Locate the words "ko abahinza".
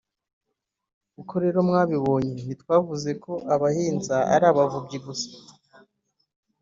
3.23-4.15